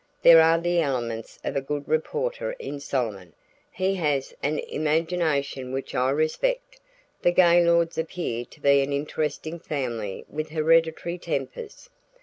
"There 0.23 0.41
are 0.41 0.57
the 0.59 0.79
elements 0.81 1.37
of 1.43 1.55
a 1.55 1.61
good 1.61 1.87
reporter 1.87 2.53
in 2.53 2.79
Solomon; 2.79 3.33
he 3.71 3.93
has 3.93 4.33
an 4.41 4.57
imagination 4.57 5.71
which 5.71 5.93
I 5.93 6.09
respect. 6.09 6.79
The 7.21 7.31
Gaylords 7.31 7.99
appear 7.99 8.45
to 8.45 8.59
be 8.59 8.81
an 8.81 8.91
interesting 8.93 9.59
family 9.59 10.25
with 10.27 10.49
hereditary 10.49 11.19
tempers. 11.19 11.91